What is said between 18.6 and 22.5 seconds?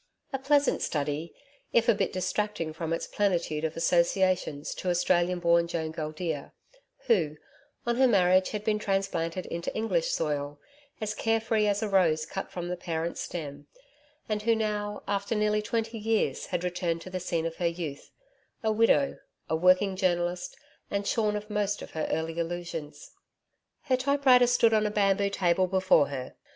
a widow, a working journalist and shorn of most of her early